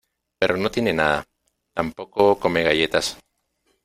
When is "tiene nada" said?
0.71-1.23